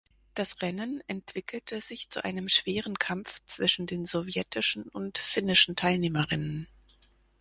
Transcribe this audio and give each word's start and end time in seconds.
Das 0.33 0.63
Rennen 0.63 1.03
entwickelte 1.05 1.79
sich 1.79 2.09
zu 2.09 2.23
einem 2.25 2.49
schweren 2.49 2.97
Kampf 2.97 3.39
zwischen 3.45 3.85
den 3.85 4.07
sowjetischen 4.07 4.89
und 4.89 5.19
finnischen 5.19 5.75
Teilnehmerinnen. 5.75 6.67